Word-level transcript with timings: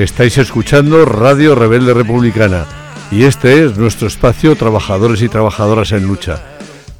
Estáis 0.00 0.38
escuchando 0.38 1.04
Radio 1.04 1.54
Rebelde 1.54 1.92
Republicana 1.92 2.64
y 3.10 3.24
este 3.24 3.66
es 3.66 3.76
nuestro 3.76 4.08
espacio 4.08 4.56
Trabajadores 4.56 5.20
y 5.20 5.28
Trabajadoras 5.28 5.92
en 5.92 6.06
Lucha. 6.06 6.42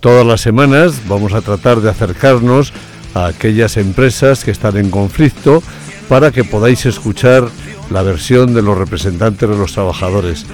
Todas 0.00 0.26
las 0.26 0.42
semanas 0.42 1.08
vamos 1.08 1.32
a 1.32 1.40
tratar 1.40 1.80
de 1.80 1.88
acercarnos 1.88 2.74
a 3.14 3.24
aquellas 3.24 3.78
empresas 3.78 4.44
que 4.44 4.50
están 4.50 4.76
en 4.76 4.90
conflicto 4.90 5.62
para 6.10 6.30
que 6.30 6.44
podáis 6.44 6.84
escuchar 6.84 7.48
la 7.88 8.02
versión 8.02 8.52
de 8.52 8.60
los 8.60 8.76
representantes 8.76 9.48
de 9.48 9.56
los 9.56 9.72
trabajadores, 9.72 10.44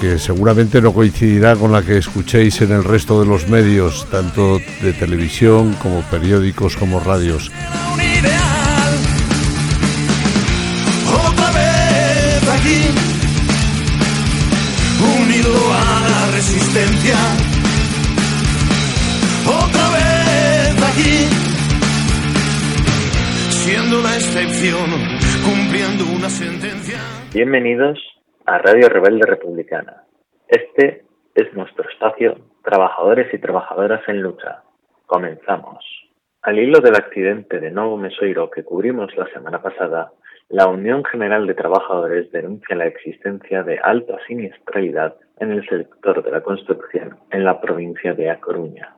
que 0.00 0.18
seguramente 0.18 0.80
no 0.80 0.94
coincidirá 0.94 1.54
con 1.54 1.70
la 1.70 1.82
que 1.82 1.98
escuchéis 1.98 2.62
en 2.62 2.72
el 2.72 2.82
resto 2.82 3.20
de 3.20 3.26
los 3.26 3.46
medios, 3.46 4.06
tanto 4.10 4.58
de 4.80 4.94
televisión 4.94 5.74
como 5.82 6.00
periódicos 6.00 6.78
como 6.78 6.98
radios. 6.98 7.52
Bienvenidos 27.34 27.98
a 28.46 28.56
Radio 28.56 28.88
Rebelde 28.88 29.26
Republicana. 29.26 30.04
Este 30.48 31.04
es 31.34 31.52
nuestro 31.52 31.88
espacio 31.90 32.38
Trabajadores 32.64 33.32
y 33.34 33.38
Trabajadoras 33.38 34.00
en 34.08 34.22
Lucha. 34.22 34.62
Comenzamos. 35.04 35.84
Al 36.40 36.58
hilo 36.58 36.80
del 36.80 36.96
accidente 36.96 37.60
de 37.60 37.70
Novo 37.70 37.98
Mesoiro 37.98 38.50
que 38.50 38.64
cubrimos 38.64 39.14
la 39.16 39.26
semana 39.26 39.60
pasada, 39.60 40.10
la 40.48 40.68
Unión 40.68 41.04
General 41.04 41.44
de 41.46 41.54
Trabajadores 41.54 42.30
denuncia 42.30 42.76
la 42.76 42.86
existencia 42.86 43.64
de 43.64 43.78
alta 43.78 44.16
siniestralidad 44.28 45.16
en 45.40 45.50
el 45.50 45.68
sector 45.68 46.22
de 46.22 46.30
la 46.30 46.40
construcción 46.40 47.18
en 47.32 47.44
la 47.44 47.60
provincia 47.60 48.14
de 48.14 48.30
A 48.30 48.38
Coruña. 48.38 48.94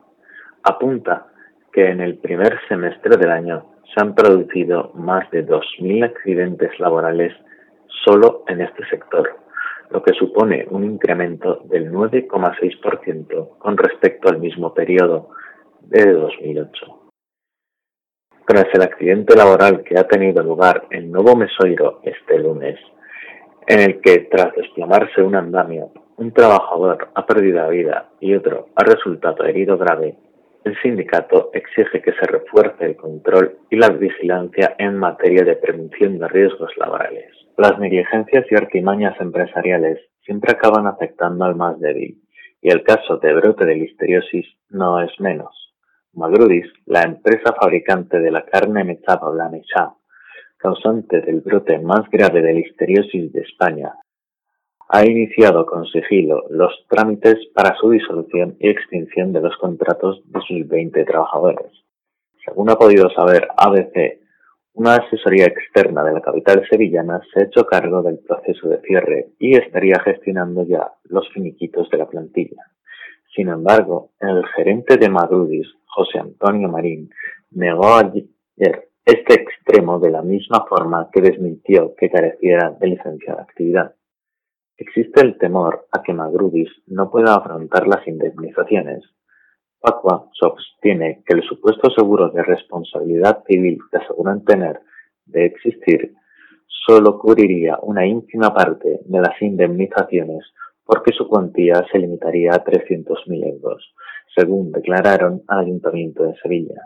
Apunta 0.63 1.25
que 1.73 1.89
en 1.89 2.01
el 2.01 2.19
primer 2.19 2.59
semestre 2.67 3.17
del 3.17 3.31
año 3.31 3.65
se 3.91 3.99
han 3.99 4.13
producido 4.13 4.91
más 4.93 5.29
de 5.31 5.45
2.000 5.45 6.05
accidentes 6.05 6.79
laborales 6.79 7.33
solo 8.05 8.43
en 8.47 8.61
este 8.61 8.85
sector, 8.85 9.35
lo 9.89 10.03
que 10.03 10.13
supone 10.13 10.67
un 10.69 10.83
incremento 10.83 11.63
del 11.65 11.91
9,6% 11.91 13.57
con 13.57 13.75
respecto 13.75 14.29
al 14.29 14.37
mismo 14.37 14.73
periodo 14.75 15.31
de 15.81 16.13
2008. 16.13 16.98
Tras 18.49 18.65
el 18.73 18.81
accidente 18.81 19.35
laboral 19.35 19.83
que 19.83 19.99
ha 19.99 20.07
tenido 20.07 20.41
lugar 20.41 20.87
en 20.89 21.11
Nuevo 21.11 21.35
Mesoiro 21.35 21.99
este 22.01 22.39
lunes, 22.39 22.79
en 23.67 23.79
el 23.79 24.01
que 24.01 24.27
tras 24.31 24.55
desplomarse 24.55 25.21
un 25.21 25.35
andamio, 25.35 25.91
un 26.17 26.33
trabajador 26.33 27.09
ha 27.13 27.27
perdido 27.27 27.57
la 27.57 27.67
vida 27.67 28.09
y 28.19 28.33
otro 28.33 28.69
ha 28.75 28.83
resultado 28.83 29.43
herido 29.45 29.77
grave, 29.77 30.17
el 30.63 30.75
sindicato 30.81 31.51
exige 31.53 32.01
que 32.01 32.11
se 32.13 32.25
refuerce 32.25 32.85
el 32.85 32.95
control 32.95 33.59
y 33.69 33.75
la 33.75 33.89
vigilancia 33.89 34.75
en 34.79 34.97
materia 34.97 35.43
de 35.43 35.55
prevención 35.55 36.17
de 36.17 36.27
riesgos 36.29 36.75
laborales. 36.77 37.29
Las 37.55 37.77
negligencias 37.77 38.47
y 38.49 38.55
artimañas 38.55 39.13
empresariales 39.21 39.99
siempre 40.25 40.53
acaban 40.53 40.87
afectando 40.87 41.45
al 41.45 41.55
más 41.55 41.79
débil, 41.79 42.17
y 42.63 42.71
el 42.71 42.81
caso 42.81 43.17
de 43.17 43.31
brote 43.31 43.63
de 43.65 43.75
listeriosis 43.75 44.47
no 44.71 44.99
es 45.03 45.11
menos. 45.19 45.68
Magrudis, 46.13 46.65
la 46.87 47.03
empresa 47.03 47.53
fabricante 47.53 48.19
de 48.19 48.31
la 48.31 48.43
carne 48.43 48.83
mechada 48.83 49.31
la 49.33 49.47
Mechá, 49.47 49.93
causante 50.57 51.21
del 51.21 51.41
brote 51.41 51.77
más 51.79 52.09
grave 52.09 52.41
de 52.41 52.53
listeriosis 52.53 53.31
de 53.31 53.41
España, 53.41 53.93
ha 54.89 55.05
iniciado 55.05 55.67
con 55.67 55.85
sigilo 55.85 56.45
los 56.49 56.73
trámites 56.89 57.37
para 57.53 57.75
su 57.75 57.91
disolución 57.91 58.57
y 58.59 58.69
extinción 58.69 59.31
de 59.33 59.41
los 59.41 59.55
contratos 59.57 60.23
de 60.25 60.39
sus 60.47 60.67
20 60.67 61.05
trabajadores. 61.05 61.71
Según 62.43 62.71
ha 62.71 62.75
podido 62.75 63.11
saber 63.11 63.47
ABC, 63.55 64.19
una 64.73 64.95
asesoría 64.95 65.45
externa 65.45 66.03
de 66.03 66.13
la 66.13 66.21
capital 66.21 66.65
sevillana 66.67 67.21
se 67.31 67.41
ha 67.41 67.43
hecho 67.45 67.65
cargo 67.67 68.01
del 68.01 68.17
proceso 68.17 68.67
de 68.67 68.81
cierre 68.81 69.27
y 69.37 69.55
estaría 69.55 69.99
gestionando 69.99 70.63
ya 70.63 70.91
los 71.03 71.29
finiquitos 71.29 71.87
de 71.91 71.97
la 71.99 72.07
plantilla. 72.07 72.63
Sin 73.35 73.49
embargo, 73.49 74.11
el 74.19 74.45
gerente 74.55 74.97
de 74.97 75.09
Madrudis, 75.09 75.67
José 75.85 76.19
Antonio 76.19 76.67
Marín, 76.67 77.09
negó 77.51 77.95
ayer 77.95 78.89
este 79.05 79.33
extremo 79.33 79.99
de 79.99 80.11
la 80.11 80.21
misma 80.21 80.65
forma 80.67 81.09
que 81.11 81.21
desmintió 81.21 81.95
que 81.95 82.09
careciera 82.09 82.71
de 82.71 82.87
licencia 82.87 83.35
de 83.35 83.41
actividad. 83.41 83.95
Existe 84.77 85.21
el 85.21 85.37
temor 85.37 85.87
a 85.91 86.01
que 86.01 86.13
Madrudis 86.13 86.69
no 86.87 87.11
pueda 87.11 87.35
afrontar 87.35 87.87
las 87.87 88.07
indemnizaciones. 88.07 89.03
Facua 89.79 90.29
sostiene 90.33 91.23
que 91.25 91.35
el 91.35 91.43
supuesto 91.43 91.89
seguro 91.91 92.29
de 92.29 92.43
responsabilidad 92.43 93.43
civil 93.47 93.79
que 93.91 93.97
aseguran 93.97 94.43
tener 94.43 94.81
de 95.25 95.45
existir 95.45 96.13
solo 96.65 97.19
cubriría 97.19 97.77
una 97.81 98.05
ínfima 98.05 98.53
parte 98.53 99.01
de 99.03 99.21
las 99.21 99.41
indemnizaciones 99.41 100.43
porque 100.89 101.13
su 101.13 101.27
cuantía 101.27 101.85
se 101.91 101.99
limitaría 101.99 102.49
a 102.51 102.63
300.000 102.63 103.45
euros, 103.45 103.93
según 104.35 104.71
declararon 104.71 105.43
al 105.47 105.59
Ayuntamiento 105.59 106.23
de 106.23 106.33
Sevilla. 106.41 106.81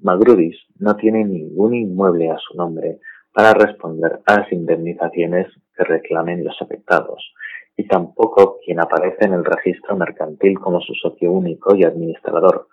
Magrudis 0.00 0.58
no 0.78 0.94
tiene 0.96 1.24
ningún 1.24 1.74
inmueble 1.74 2.30
a 2.30 2.36
su 2.36 2.54
nombre 2.58 2.98
para 3.32 3.54
responder 3.54 4.20
a 4.26 4.40
las 4.40 4.52
indemnizaciones 4.52 5.46
que 5.74 5.84
reclamen 5.84 6.44
los 6.44 6.54
afectados, 6.60 7.32
y 7.78 7.88
tampoco 7.88 8.58
quien 8.62 8.78
aparece 8.78 9.24
en 9.24 9.32
el 9.32 9.44
registro 9.46 9.96
mercantil 9.96 10.58
como 10.58 10.82
su 10.82 10.92
socio 10.92 11.32
único 11.32 11.74
y 11.74 11.84
administrador, 11.84 12.68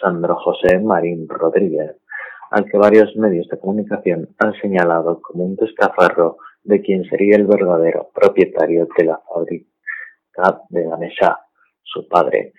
Sandro 0.00 0.36
José 0.36 0.78
Marín 0.78 1.28
Rodríguez, 1.28 1.96
al 2.52 2.64
que 2.66 2.78
varios 2.78 3.16
medios 3.16 3.48
de 3.48 3.58
comunicación 3.58 4.28
han 4.38 4.52
señalado 4.60 5.20
como 5.20 5.46
un 5.46 5.56
destafarro 5.56 6.36
de 6.62 6.80
quien 6.80 7.02
sería 7.06 7.34
el 7.34 7.48
verdadero 7.48 8.10
propietario 8.14 8.86
de 8.96 9.04
la 9.04 9.20
fábrica 9.28 9.65
de 10.68 10.84
Ganesha, 10.84 11.38
su 11.82 12.06
padre, 12.08 12.52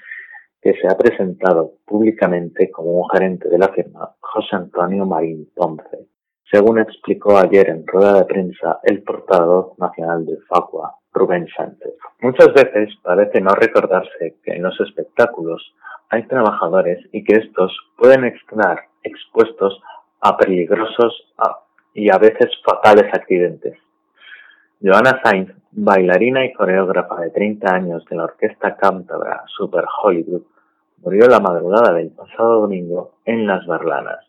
que 0.61 0.73
se 0.73 0.87
ha 0.87 0.97
presentado 0.97 1.73
públicamente 1.85 2.71
como 2.71 2.91
un 2.91 3.09
gerente 3.09 3.49
de 3.49 3.57
la 3.57 3.69
firma, 3.69 4.15
José 4.19 4.55
Antonio 4.55 5.05
Marín 5.05 5.49
Ponce, 5.55 6.07
según 6.51 6.79
explicó 6.79 7.37
ayer 7.37 7.69
en 7.69 7.85
rueda 7.85 8.19
de 8.19 8.25
prensa 8.25 8.79
el 8.83 9.03
portavoz 9.03 9.77
nacional 9.77 10.25
de 10.25 10.37
Facua, 10.47 10.95
Rubén 11.11 11.47
Sánchez. 11.55 11.93
Muchas 12.21 12.53
veces 12.53 12.95
parece 13.03 13.41
no 13.41 13.53
recordarse 13.53 14.37
que 14.43 14.53
en 14.53 14.63
los 14.63 14.79
espectáculos 14.79 15.73
hay 16.09 16.25
trabajadores 16.27 16.99
y 17.11 17.23
que 17.23 17.35
estos 17.35 17.77
pueden 17.97 18.25
estar 18.25 18.81
expuestos 19.03 19.81
a 20.21 20.37
peligrosos 20.37 21.33
y 21.93 22.09
a 22.09 22.17
veces 22.17 22.49
fatales 22.63 23.11
accidentes. 23.13 23.77
Johanna 24.79 25.19
Sainz, 25.23 25.51
bailarina 25.71 26.45
y 26.45 26.53
coreógrafa 26.53 27.19
de 27.21 27.31
30 27.31 27.73
años 27.73 28.05
de 28.05 28.15
la 28.15 28.25
orquesta 28.25 28.75
cántabra 28.75 29.43
Super 29.47 29.85
Hollywood, 30.03 30.43
murió 31.01 31.27
la 31.27 31.39
madrugada 31.39 31.93
del 31.93 32.11
pasado 32.11 32.61
domingo 32.61 33.15
en 33.25 33.47
Las 33.47 33.65
Barlanas, 33.65 34.19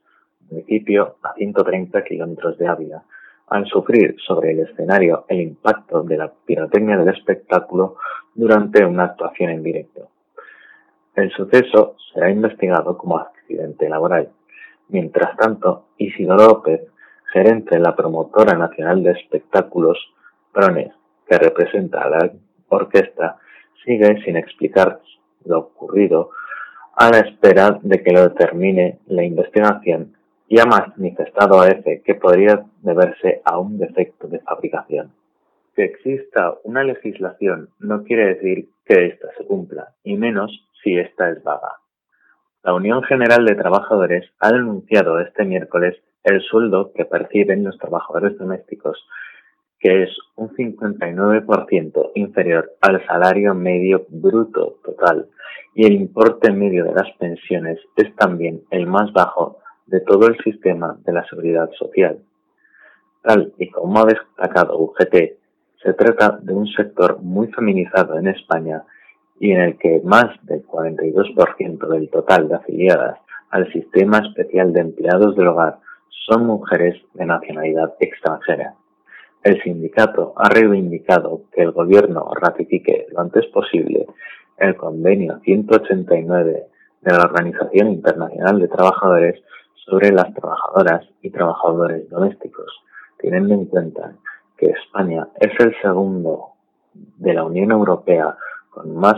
municipio 0.50 1.16
a 1.22 1.34
130 1.34 2.02
kilómetros 2.02 2.56
de 2.56 2.66
Ávila, 2.66 3.02
al 3.48 3.66
sufrir 3.66 4.16
sobre 4.26 4.52
el 4.52 4.60
escenario 4.60 5.26
el 5.28 5.42
impacto 5.42 6.02
de 6.02 6.16
la 6.16 6.32
pirotecnia 6.46 6.96
del 6.96 7.14
espectáculo 7.14 7.96
durante 8.34 8.86
una 8.86 9.04
actuación 9.04 9.50
en 9.50 9.62
directo. 9.62 10.08
El 11.14 11.30
suceso 11.30 11.96
será 12.14 12.30
investigado 12.30 12.96
como 12.96 13.18
accidente 13.18 13.86
laboral. 13.86 14.30
Mientras 14.88 15.36
tanto, 15.36 15.88
Isidoro 15.98 16.46
López, 16.46 16.80
gerente 17.34 17.74
de 17.74 17.82
la 17.82 17.94
promotora 17.94 18.56
nacional 18.56 19.02
de 19.02 19.10
espectáculos 19.10 19.98
que 20.52 21.38
representa 21.38 22.02
a 22.02 22.10
la 22.10 22.32
orquesta, 22.68 23.38
sigue 23.84 24.22
sin 24.24 24.36
explicar 24.36 25.00
lo 25.44 25.58
ocurrido 25.58 26.30
a 26.96 27.10
la 27.10 27.20
espera 27.20 27.78
de 27.82 28.02
que 28.02 28.12
lo 28.12 28.28
determine 28.28 28.98
la 29.06 29.22
investigación 29.22 30.16
y 30.48 30.58
ha 30.58 30.64
manifestado 30.64 31.60
a 31.60 31.68
EFE 31.68 32.02
que 32.02 32.14
podría 32.14 32.64
deberse 32.82 33.40
a 33.44 33.58
un 33.58 33.78
defecto 33.78 34.26
de 34.26 34.40
fabricación. 34.40 35.12
Que 35.76 35.84
exista 35.84 36.54
una 36.64 36.82
legislación 36.82 37.68
no 37.78 38.02
quiere 38.02 38.34
decir 38.34 38.68
que 38.84 39.06
ésta 39.06 39.28
se 39.36 39.44
cumpla, 39.44 39.92
y 40.02 40.16
menos 40.16 40.66
si 40.82 40.98
ésta 40.98 41.30
es 41.30 41.42
vaga. 41.44 41.76
La 42.64 42.74
Unión 42.74 43.02
General 43.04 43.44
de 43.44 43.54
Trabajadores 43.54 44.28
ha 44.40 44.50
denunciado 44.50 45.20
este 45.20 45.44
miércoles 45.44 45.96
el 46.24 46.40
sueldo 46.42 46.92
que 46.92 47.04
perciben 47.04 47.62
los 47.62 47.78
trabajadores 47.78 48.36
domésticos 48.38 49.06
que 49.80 50.02
es 50.02 50.10
un 50.36 50.50
59% 50.50 52.10
inferior 52.14 52.72
al 52.80 53.04
salario 53.06 53.54
medio 53.54 54.06
bruto 54.08 54.78
total 54.84 55.28
y 55.74 55.86
el 55.86 55.92
importe 55.92 56.50
medio 56.50 56.84
de 56.84 56.94
las 56.94 57.10
pensiones 57.18 57.78
es 57.96 58.14
también 58.16 58.62
el 58.70 58.86
más 58.86 59.12
bajo 59.12 59.58
de 59.86 60.00
todo 60.00 60.26
el 60.26 60.36
sistema 60.42 60.98
de 61.04 61.12
la 61.12 61.24
seguridad 61.28 61.70
social. 61.78 62.18
Tal 63.22 63.52
y 63.58 63.70
como 63.70 64.00
ha 64.00 64.06
destacado 64.06 64.78
UGT, 64.78 65.38
se 65.82 65.92
trata 65.94 66.38
de 66.42 66.52
un 66.52 66.66
sector 66.66 67.20
muy 67.22 67.46
feminizado 67.48 68.18
en 68.18 68.28
España 68.28 68.82
y 69.38 69.52
en 69.52 69.60
el 69.60 69.78
que 69.78 70.00
más 70.04 70.26
del 70.42 70.66
42% 70.66 71.88
del 71.88 72.10
total 72.10 72.48
de 72.48 72.56
afiliadas 72.56 73.18
al 73.50 73.72
Sistema 73.72 74.18
Especial 74.18 74.72
de 74.72 74.80
Empleados 74.80 75.36
del 75.36 75.46
Hogar 75.46 75.78
son 76.26 76.46
mujeres 76.46 77.00
de 77.14 77.24
nacionalidad 77.24 77.94
extranjera. 78.00 78.74
El 79.42 79.62
sindicato 79.62 80.34
ha 80.36 80.48
reivindicado 80.48 81.42
que 81.52 81.62
el 81.62 81.72
Gobierno 81.72 82.30
ratifique 82.34 83.06
lo 83.10 83.20
antes 83.20 83.46
posible 83.46 84.06
el 84.58 84.76
convenio 84.76 85.38
189 85.44 86.66
de 87.00 87.12
la 87.12 87.24
Organización 87.24 87.92
Internacional 87.92 88.58
de 88.58 88.68
Trabajadores 88.68 89.40
sobre 89.84 90.10
las 90.10 90.34
trabajadoras 90.34 91.06
y 91.22 91.30
trabajadores 91.30 92.08
domésticos, 92.10 92.72
teniendo 93.18 93.54
en 93.54 93.66
cuenta 93.66 94.12
que 94.56 94.66
España 94.66 95.28
es 95.38 95.52
el 95.60 95.74
segundo 95.80 96.54
de 96.92 97.34
la 97.34 97.44
Unión 97.44 97.70
Europea 97.70 98.36
con 98.70 98.96
más 98.96 99.16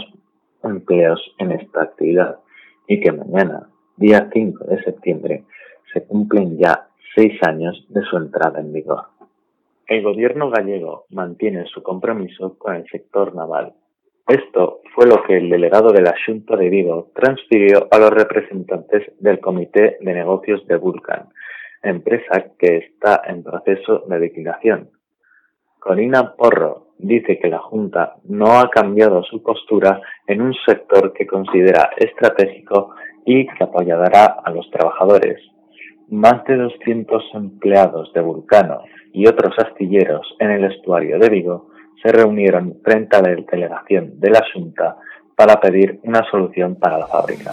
empleos 0.63 1.21
en 1.39 1.53
esta 1.53 1.83
actividad 1.83 2.39
y 2.87 3.01
que 3.01 3.13
mañana, 3.13 3.69
día 3.97 4.29
5 4.33 4.65
de 4.65 4.83
septiembre, 4.83 5.45
se 5.93 6.05
cumplen 6.05 6.59
ya 6.59 6.89
seis 7.15 7.41
años 7.43 7.85
de 7.89 8.03
su 8.03 8.17
entrada 8.17 8.61
en 8.61 8.73
vigor. 8.73 9.10
El 9.91 10.03
gobierno 10.03 10.49
gallego 10.49 11.05
mantiene 11.11 11.67
su 11.67 11.83
compromiso 11.83 12.57
con 12.59 12.77
el 12.77 12.89
sector 12.89 13.35
naval 13.35 13.75
esto 14.31 14.79
fue 14.95 15.09
lo 15.09 15.25
que 15.25 15.39
el 15.39 15.51
delegado 15.51 15.91
de 15.93 16.03
la 16.03 16.15
Junta 16.25 16.55
de 16.55 16.71
Vigo 16.71 17.11
transfirió 17.17 17.89
a 17.91 17.99
los 17.99 18.11
representantes 18.11 19.11
del 19.19 19.41
Comité 19.41 19.97
de 20.01 20.15
Negocios 20.15 20.65
de 20.69 20.77
Vulcan, 20.77 21.31
empresa 21.83 22.45
que 22.57 22.77
está 22.77 23.23
en 23.27 23.43
proceso 23.43 24.05
de 24.07 24.21
liquidación. 24.21 24.91
Corina 25.81 26.37
Porro 26.37 26.93
dice 26.99 27.41
que 27.41 27.49
la 27.49 27.59
Junta 27.59 28.19
no 28.23 28.61
ha 28.61 28.71
cambiado 28.71 29.25
su 29.25 29.43
postura 29.43 30.01
en 30.29 30.43
un 30.43 30.55
sector 30.65 31.13
que 31.13 31.27
considera 31.27 31.91
estratégico 31.97 32.95
y 33.27 33.49
que 33.49 33.65
apoyará 33.65 34.37
a 34.45 34.51
los 34.53 34.71
trabajadores. 34.71 35.41
Más 36.11 36.45
de 36.45 36.57
200 36.57 37.23
empleados 37.35 38.13
de 38.13 38.21
Vulcano 38.21 38.83
y 39.13 39.29
otros 39.29 39.57
astilleros 39.59 40.35
en 40.41 40.51
el 40.51 40.65
estuario 40.65 41.19
de 41.21 41.29
Vigo 41.29 41.71
se 42.03 42.11
reunieron 42.11 42.79
frente 42.83 43.17
a 43.17 43.23
la 43.23 43.31
delegación 43.31 44.19
de 44.19 44.31
la 44.31 44.43
Junta 44.53 44.97
para 45.37 45.61
pedir 45.61 46.01
una 46.03 46.23
solución 46.29 46.75
para 46.75 46.99
la 46.99 47.07
fábrica. 47.07 47.53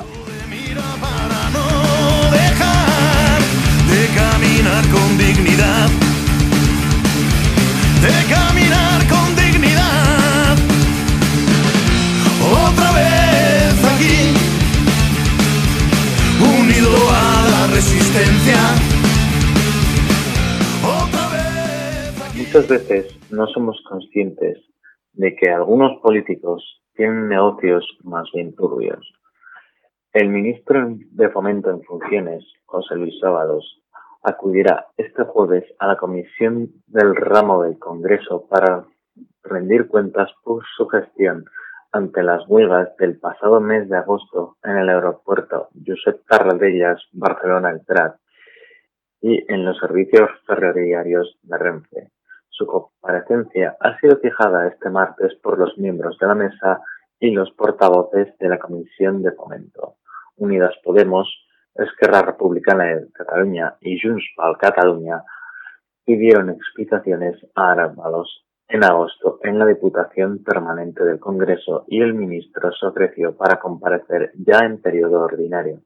Muchas 22.57 22.89
veces 22.89 23.31
no 23.31 23.45
somos 23.45 23.79
conscientes 23.87 24.57
de 25.13 25.35
que 25.35 25.47
algunos 25.51 26.01
políticos 26.01 26.81
tienen 26.95 27.29
negocios 27.29 27.85
más 28.01 28.27
bien 28.33 28.55
turbios. 28.55 29.13
El 30.11 30.29
ministro 30.29 30.87
de 31.11 31.29
Fomento 31.29 31.69
en 31.69 31.83
funciones, 31.83 32.43
José 32.65 32.95
Luis 32.95 33.13
Sábados, 33.19 33.83
acudirá 34.23 34.87
este 34.97 35.23
jueves 35.25 35.65
a 35.77 35.85
la 35.85 35.97
comisión 35.97 36.71
del 36.87 37.15
ramo 37.15 37.61
del 37.61 37.77
Congreso 37.77 38.47
para 38.49 38.87
rendir 39.43 39.87
cuentas 39.87 40.31
por 40.43 40.63
su 40.75 40.87
gestión 40.87 41.45
ante 41.91 42.23
las 42.23 42.41
huelgas 42.47 42.89
del 42.97 43.19
pasado 43.19 43.61
mes 43.61 43.87
de 43.87 43.97
agosto 43.97 44.57
en 44.63 44.77
el 44.77 44.89
aeropuerto 44.89 45.69
Josep 45.85 46.25
Tarradellas, 46.27 47.03
Barcelona 47.11 47.69
El 47.69 47.81
Prat 47.81 48.15
y 49.21 49.45
en 49.47 49.63
los 49.63 49.77
servicios 49.77 50.31
ferroviarios 50.47 51.37
de 51.43 51.57
Renfe. 51.59 52.16
Su 52.57 52.65
comparecencia 52.65 53.77
ha 53.79 53.99
sido 53.99 54.17
fijada 54.17 54.67
este 54.67 54.89
martes 54.89 55.35
por 55.43 55.59
los 55.59 55.77
miembros 55.77 56.17
de 56.17 56.25
la 56.25 56.33
mesa 56.33 56.81
y 57.19 57.29
los 57.29 57.51
portavoces 57.51 58.35
de 58.39 58.49
la 58.49 58.57
Comisión 58.57 59.21
de 59.21 59.31
Fomento. 59.33 59.97
Unidas 60.37 60.73
Podemos, 60.83 61.27
Esquerra 61.75 62.23
Republicana 62.23 62.85
de 62.85 63.11
Cataluña 63.13 63.75
y 63.79 63.99
Junts 64.01 64.25
Cataluña 64.59 65.21
pidieron 66.03 66.49
explicaciones 66.49 67.35
a 67.53 67.73
Arámbalos 67.73 68.47
en 68.67 68.83
agosto 68.83 69.39
en 69.43 69.59
la 69.59 69.67
Diputación 69.67 70.43
Permanente 70.43 71.03
del 71.03 71.19
Congreso 71.19 71.85
y 71.87 72.01
el 72.01 72.15
ministro 72.15 72.71
se 72.71 72.87
ofreció 72.87 73.37
para 73.37 73.59
comparecer 73.59 74.31
ya 74.33 74.65
en 74.65 74.81
periodo 74.81 75.21
ordinario. 75.21 75.81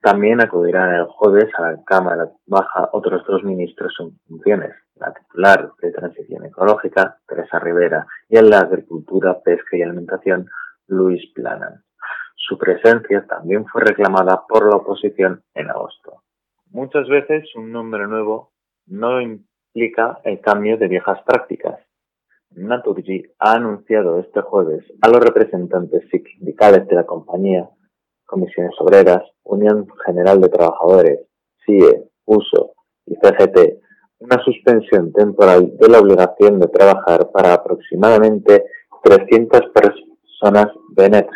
También 0.00 0.40
acudirán 0.40 0.94
el 0.94 1.04
jueves 1.04 1.50
a 1.58 1.70
la 1.70 1.84
Cámara 1.84 2.30
Baja 2.46 2.88
otros 2.92 3.26
dos 3.26 3.44
ministros 3.44 3.94
en 4.00 4.18
funciones, 4.26 4.74
la 4.96 5.12
titular 5.12 5.72
de 5.80 5.92
Transición 5.92 6.44
Ecológica, 6.46 7.18
Teresa 7.26 7.58
Rivera, 7.58 8.06
y 8.28 8.38
en 8.38 8.50
la 8.50 8.60
Agricultura, 8.60 9.40
Pesca 9.40 9.76
y 9.76 9.82
Alimentación, 9.82 10.48
Luis 10.88 11.22
Plana. 11.34 11.82
Su 12.34 12.58
presencia 12.58 13.26
también 13.26 13.66
fue 13.66 13.82
reclamada 13.82 14.44
por 14.48 14.68
la 14.68 14.76
oposición 14.76 15.42
en 15.54 15.70
agosto. 15.70 16.22
Muchas 16.70 17.08
veces 17.08 17.44
un 17.56 17.72
nombre 17.72 18.06
nuevo 18.06 18.52
no 18.86 19.20
implica 19.20 20.20
el 20.24 20.40
cambio 20.40 20.76
de 20.76 20.88
viejas 20.88 21.20
prácticas. 21.24 21.80
Naturgy 22.50 23.24
ha 23.38 23.54
anunciado 23.54 24.20
este 24.20 24.40
jueves 24.40 24.84
a 25.02 25.08
los 25.08 25.20
representantes 25.20 26.08
sindicales 26.10 26.86
de 26.86 26.94
la 26.94 27.04
compañía, 27.04 27.68
comisiones 28.24 28.74
obreras, 28.78 29.22
Unión 29.42 29.86
General 30.04 30.40
de 30.40 30.48
Trabajadores, 30.48 31.20
CIE, 31.64 32.08
USO 32.24 32.74
y 33.06 33.16
CGT 33.16 33.85
una 34.18 34.42
suspensión 34.44 35.12
temporal 35.12 35.76
de 35.78 35.88
la 35.88 35.98
obligación 35.98 36.58
de 36.58 36.68
trabajar 36.68 37.30
para 37.30 37.54
aproximadamente 37.54 38.64
300 39.02 39.60
personas 39.72 40.66
de. 40.90 41.26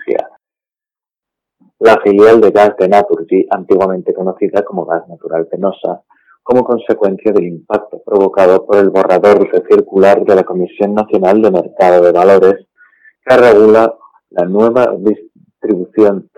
La 1.78 1.98
filial 2.02 2.40
de 2.40 2.50
gas 2.50 2.76
de 2.78 2.88
Naturgy, 2.88 3.46
antiguamente 3.50 4.12
conocida 4.12 4.62
como 4.62 4.84
Gas 4.84 5.08
Natural 5.08 5.46
Penosa, 5.46 6.02
como 6.42 6.64
consecuencia 6.64 7.32
del 7.32 7.44
impacto 7.44 8.02
provocado 8.04 8.66
por 8.66 8.76
el 8.76 8.90
borrador 8.90 9.48
circular 9.68 10.24
de 10.24 10.34
la 10.34 10.44
Comisión 10.44 10.94
Nacional 10.94 11.40
de 11.40 11.50
Mercado 11.50 12.02
de 12.02 12.12
Valores, 12.12 12.66
que 13.24 13.36
regula 13.36 13.94
la 14.30 14.44
nueva 14.44 14.94
distribución 14.98 16.30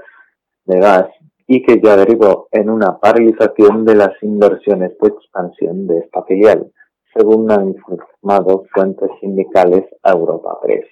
de 0.64 0.78
gas 0.78 1.06
y 1.54 1.62
que 1.62 1.82
ya 1.84 1.98
derivó 1.98 2.48
en 2.50 2.70
una 2.70 2.98
paralización 2.98 3.84
de 3.84 3.94
las 3.94 4.14
inversiones 4.22 4.96
de 4.98 5.08
expansión 5.08 5.86
de 5.86 5.98
esta 5.98 6.22
filial, 6.22 6.72
según 7.14 7.52
han 7.52 7.68
informado 7.68 8.64
fuentes 8.72 9.10
sindicales 9.20 9.84
a 10.02 10.12
Europa 10.12 10.58
Press. 10.62 10.86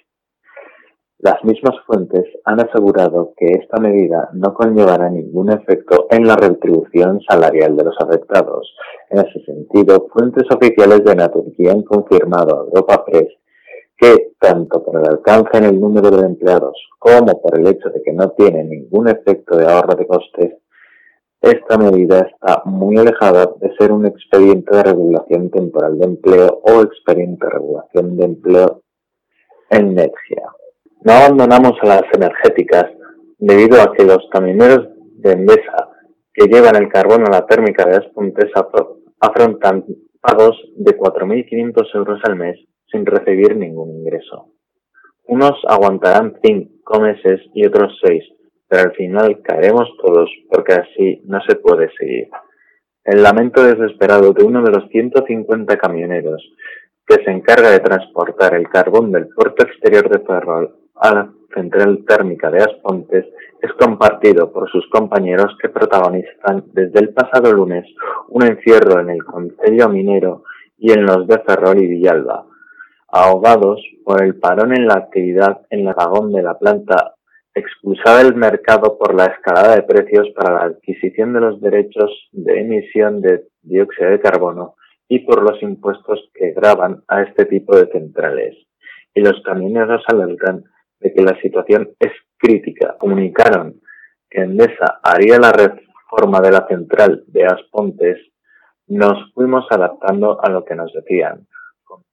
Las 1.21 1.43
mismas 1.45 1.77
fuentes 1.87 2.27
han 2.45 2.61
asegurado 2.61 3.33
que 3.39 3.47
esta 3.59 3.81
medida 3.81 4.29
no 4.35 4.53
conllevará 4.53 5.09
ningún 5.09 5.51
efecto 5.51 6.07
en 6.11 6.27
la 6.27 6.37
retribución 6.37 7.23
salarial 7.27 7.75
de 7.75 7.85
los 7.85 7.97
afectados. 7.99 8.71
En 9.09 9.21
ese 9.21 9.43
sentido, 9.47 10.09
fuentes 10.13 10.45
oficiales 10.55 11.03
de 11.05 11.17
Naturgy 11.17 11.69
han 11.71 11.85
confirmado 11.85 12.55
a 12.55 12.65
Europa 12.65 13.03
Press 13.07 13.29
que, 14.01 14.33
tanto 14.39 14.83
por 14.83 14.99
el 14.99 15.07
alcance 15.07 15.59
en 15.59 15.65
el 15.65 15.81
número 15.81 16.11
de 16.11 16.27
empleados 16.27 16.77
como 16.99 17.41
por 17.41 17.59
el 17.59 17.67
hecho 17.67 17.91
de 17.91 18.03
que 18.03 18.13
no 18.13 18.31
tiene 18.31 18.65
ningún 18.65 19.09
efecto 19.09 19.57
de 19.57 19.67
ahorro 19.67 19.95
de 19.95 20.07
costes, 20.07 20.55
esta 21.41 21.79
medida 21.79 22.21
está 22.21 22.63
muy 22.65 22.97
alejada 22.99 23.51
de 23.61 23.75
ser 23.77 23.93
un 23.93 24.07
expediente 24.07 24.75
de 24.75 24.83
regulación 24.83 25.51
temporal 25.51 25.99
de 25.99 26.05
empleo 26.07 26.61
o 26.65 26.83
expediente 26.83 27.47
de 27.47 27.53
regulación 27.53 28.17
de 28.17 28.25
empleo 28.25 28.83
en 29.71 29.89
energía. 29.89 30.45
No 31.03 31.13
abandonamos 31.13 31.73
a 31.83 31.87
las 31.87 32.05
energéticas 32.13 32.87
debido 33.39 33.81
a 33.81 33.93
que 33.93 34.05
los 34.05 34.29
camioneros 34.31 34.89
de 35.17 35.33
Endesa 35.33 35.89
que 36.33 36.47
llevan 36.47 36.77
el 36.77 36.89
carbón 36.89 37.27
a 37.27 37.31
la 37.31 37.47
térmica 37.47 37.85
de 37.85 37.97
Aspuntes 37.97 38.51
afrontan 39.21 39.85
pagos 40.21 40.57
de 40.77 40.97
4.500 40.97 41.95
euros 41.95 42.21
al 42.25 42.37
mes 42.37 42.59
sin 42.91 43.07
recibir 43.07 43.57
ningún 43.57 43.91
ingreso. 43.91 44.49
Unos 45.25 45.55
aguantarán 45.69 46.39
cinco 46.43 47.01
meses 47.01 47.41
y 47.55 47.67
otros 47.67 47.99
seis, 48.03 48.25
pero 48.69 48.83
al 48.83 48.93
final 48.93 49.41
caeremos 49.43 49.89
todos 50.03 50.31
porque 50.49 50.75
así 50.75 51.23
no 51.25 51.41
se 51.47 51.57
puede 51.57 51.91
seguir. 51.99 52.29
El 53.05 53.23
lamento 53.23 53.63
desesperado 53.63 54.33
de 54.33 54.45
uno 54.45 54.63
de 54.63 54.73
los 54.73 54.89
150 54.91 55.77
camioneros 55.79 56.43
que 57.07 57.25
se 57.25 57.31
encarga 57.31 57.71
de 57.71 57.81
transportar 57.81 58.55
el 58.55 58.69
carbón 58.69 59.11
del 59.11 59.29
puerto 59.29 59.65
exterior 59.65 60.09
de 60.09 60.25
Ferrol 60.25 60.77
a 60.97 61.15
la 61.15 61.33
central 61.55 62.05
térmica 62.07 62.51
de 62.51 62.63
Aspontes 62.63 63.27
es 63.61 63.73
compartido 63.75 64.53
por 64.53 64.71
sus 64.71 64.89
compañeros 64.91 65.57
que 65.61 65.69
protagonizan 65.69 66.65
desde 66.73 67.01
el 67.01 67.11
pasado 67.11 67.53
lunes 67.53 67.85
un 68.29 68.45
encierro 68.45 69.01
en 69.01 69.11
el 69.11 69.25
Concello 69.25 69.89
Minero 69.89 70.45
y 70.79 70.93
en 70.93 71.05
los 71.05 71.27
de 71.27 71.39
Ferrol 71.41 71.83
y 71.83 71.87
Villalba, 71.87 72.47
ahogados 73.13 73.81
por 74.05 74.23
el 74.23 74.39
parón 74.39 74.75
en 74.77 74.87
la 74.87 74.95
actividad 74.95 75.63
en 75.71 75.87
el 75.87 75.95
vagón 75.95 76.33
de 76.33 76.43
la 76.43 76.59
planta 76.59 77.15
expulsada 77.55 78.23
del 78.23 78.35
mercado 78.35 78.97
por 78.99 79.15
la 79.15 79.27
escalada 79.27 79.77
de 79.77 79.83
precios 79.83 80.29
para 80.37 80.55
la 80.55 80.65
adquisición 80.67 81.33
de 81.33 81.41
los 81.41 81.61
derechos 81.61 82.29
de 82.33 82.61
emisión 82.61 83.21
de 83.21 83.45
dióxido 83.63 84.11
de 84.11 84.21
carbono 84.21 84.75
y 85.09 85.21
por 85.21 85.43
los 85.43 85.61
impuestos 85.63 86.31
que 86.35 86.53
graban 86.53 87.03
a 87.09 87.23
este 87.23 87.45
tipo 87.47 87.77
de 87.77 87.87
centrales. 87.91 88.57
Y 89.13 89.21
los 89.21 89.43
camioneros 89.43 90.05
alertan 90.07 90.65
de 91.01 91.13
que 91.13 91.23
la 91.23 91.37
situación 91.41 91.91
es 91.99 92.13
crítica. 92.39 92.97
Comunicaron 92.97 93.81
que 94.31 94.43
Endesa 94.43 95.01
haría 95.03 95.39
la 95.41 95.51
reforma 95.51 96.41
de 96.41 96.53
la 96.53 96.67
central 96.69 97.25
de 97.27 97.45
Aspontes. 97.45 98.19
Nos 98.87 99.33
fuimos 99.35 99.67
adaptando 99.71 100.43
a 100.43 100.49
lo 100.49 100.65
que 100.65 100.77
nos 100.77 100.93
decían, 100.93 101.49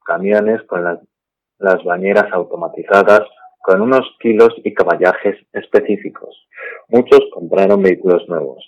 camiones, 0.07 0.63
con 0.63 0.83
las, 0.83 1.83
bañeras 1.83 2.31
automatizadas, 2.31 3.23
con 3.59 3.81
unos 3.81 4.15
kilos 4.19 4.53
y 4.63 4.73
caballajes 4.73 5.35
específicos. 5.51 6.47
Muchos 6.87 7.19
compraron 7.33 7.81
vehículos 7.81 8.27
nuevos. 8.29 8.63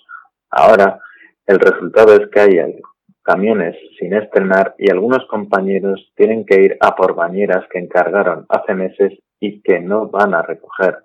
Ahora, 0.50 1.00
el 1.46 1.58
resultado 1.58 2.14
es 2.14 2.28
que 2.30 2.40
hay 2.40 2.80
camiones 3.22 3.76
sin 3.98 4.12
estrenar 4.14 4.74
y 4.78 4.90
algunos 4.90 5.26
compañeros 5.28 6.12
tienen 6.16 6.44
que 6.44 6.60
ir 6.60 6.76
a 6.80 6.94
por 6.94 7.14
bañeras 7.14 7.66
que 7.70 7.78
encargaron 7.78 8.44
hace 8.48 8.74
meses 8.74 9.18
y 9.38 9.62
que 9.62 9.80
no 9.80 10.08
van 10.08 10.34
a 10.34 10.42
recoger, 10.42 10.98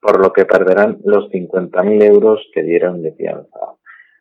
por 0.00 0.20
lo 0.20 0.32
que 0.32 0.44
perderán 0.44 0.98
los 1.04 1.28
50.000 1.30 2.02
euros 2.04 2.40
que 2.54 2.62
dieron 2.62 3.02
de 3.02 3.12
fianza. 3.12 3.58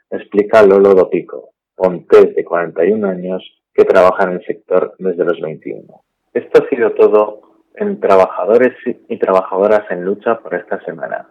Explica 0.10 0.63
Lolo 0.63 0.96
Dopico, 0.96 1.51
pontés 1.75 2.34
de 2.34 2.44
41 2.44 3.08
años 3.08 3.44
que 3.77 3.86
trabaja 3.86 4.24
en 4.24 4.31
el 4.31 4.46
sector 4.46 4.96
desde 4.98 5.24
los 5.24 5.39
21. 5.39 6.01
Esto 6.34 6.63
ha 6.63 6.69
sido 6.69 6.91
todo 6.93 7.41
en 7.75 8.00
Trabajadores 8.00 8.74
y 9.07 9.17
Trabajadoras 9.19 9.84
en 9.91 10.03
Lucha 10.03 10.39
por 10.39 10.55
esta 10.55 10.84
semana. 10.84 11.29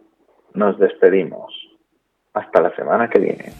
Nos 0.54 0.78
despedimos. 0.78 1.52
Hasta 2.34 2.62
la 2.62 2.74
semana 2.76 3.10
que 3.10 3.18
viene. 3.18 3.52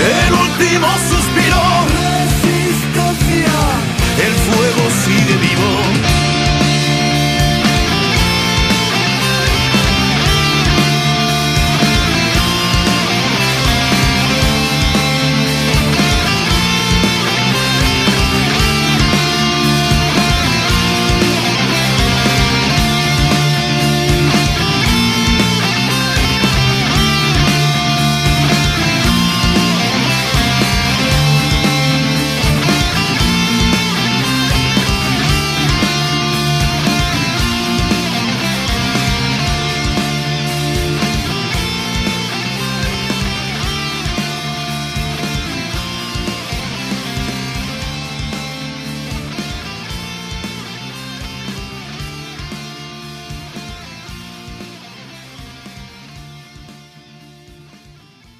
El 0.00 0.32
último 0.32 0.88
suspiro, 1.10 1.62
resistencia, 2.00 3.54
el 4.24 4.32
fuego 4.32 4.90
sigue 5.04 5.36
vivo. 5.36 6.21